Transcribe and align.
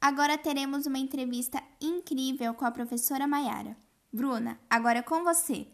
Agora 0.00 0.38
teremos 0.38 0.86
uma 0.86 0.98
entrevista 0.98 1.62
incrível 1.80 2.54
com 2.54 2.64
a 2.64 2.70
professora 2.70 3.26
Maiara. 3.26 3.76
Bruna, 4.12 4.58
agora 4.70 5.00
é 5.00 5.02
com 5.02 5.24
você. 5.24 5.66